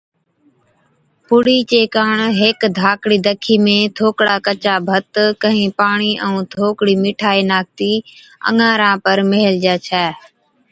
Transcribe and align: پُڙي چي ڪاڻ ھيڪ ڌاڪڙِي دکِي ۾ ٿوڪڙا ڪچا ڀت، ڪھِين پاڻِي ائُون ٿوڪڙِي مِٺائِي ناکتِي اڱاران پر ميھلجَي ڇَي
پُڙي 1.27 1.59
چي 1.69 1.81
ڪاڻ 1.95 2.15
ھيڪ 2.39 2.59
ڌاڪڙِي 2.79 3.17
دکِي 3.25 3.55
۾ 3.65 3.77
ٿوڪڙا 3.97 4.35
ڪچا 4.47 4.75
ڀت، 4.87 5.13
ڪھِين 5.41 5.69
پاڻِي 5.79 6.11
ائُون 6.25 6.43
ٿوڪڙِي 6.53 6.95
مِٺائِي 7.03 7.41
ناکتِي 7.51 7.93
اڱاران 8.49 8.95
پر 9.03 9.17
ميھلجَي 9.29 9.75
ڇَي 9.87 10.05